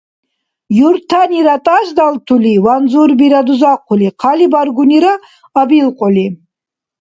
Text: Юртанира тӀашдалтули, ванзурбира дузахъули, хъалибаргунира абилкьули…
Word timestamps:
Юртанира 0.87 1.55
тӀашдалтули, 1.65 2.53
ванзурбира 2.65 3.41
дузахъули, 3.47 4.07
хъалибаргунира 4.19 5.13
абилкьули… 5.61 6.27